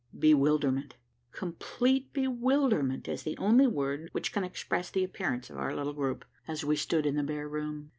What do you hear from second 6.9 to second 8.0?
in the bare room.